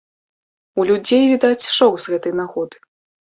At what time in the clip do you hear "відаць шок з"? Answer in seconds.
1.33-2.13